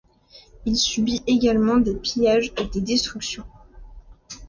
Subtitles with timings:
[0.65, 3.45] Il subit également des pillages et des destructions.